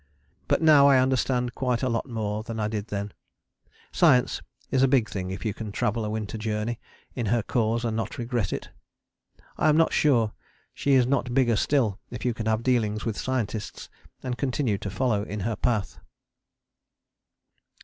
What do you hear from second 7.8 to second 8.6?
and not regret